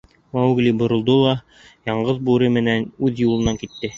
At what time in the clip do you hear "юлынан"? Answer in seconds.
3.27-3.63